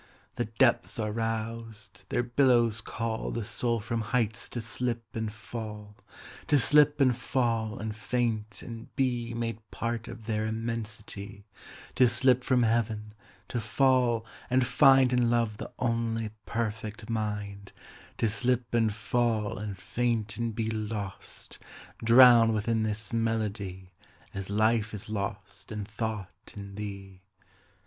The 0.33 0.45
depths 0.45 0.97
are 0.97 1.11
roused: 1.11 2.05
their 2.09 2.23
billows 2.23 2.81
callThe 2.81 3.45
soul 3.45 3.79
from 3.79 4.01
heights 4.01 4.49
to 4.49 4.59
slip 4.59 5.15
and 5.15 5.31
fall; 5.31 5.95
To 6.47 6.57
slip 6.57 6.99
and 6.99 7.15
fall 7.15 7.77
and 7.77 7.95
faint 7.95 8.63
and 8.63 8.87
beMade 8.95 9.59
part 9.69 10.07
of 10.07 10.25
their 10.25 10.47
immensity; 10.47 11.45
To 11.93 12.07
slip 12.09 12.43
from 12.43 12.63
Heaven; 12.63 13.13
to 13.49 13.59
fall 13.61 14.25
and 14.49 14.63
findIn 14.63 15.29
love 15.29 15.57
the 15.57 15.71
only 15.77 16.31
perfect 16.47 17.07
mind; 17.07 17.71
To 18.17 18.27
slip 18.27 18.73
and 18.73 18.91
fall 18.91 19.59
and 19.59 19.77
faint 19.77 20.35
and 20.37 20.55
beLost, 20.55 21.59
drowned 22.03 22.55
within 22.55 22.81
this 22.81 23.13
melody, 23.13 23.91
As 24.33 24.49
life 24.49 24.95
is 24.95 25.09
lost 25.09 25.71
and 25.71 25.87
thought 25.87 26.53
in 26.55 26.73
thee. 26.73 27.21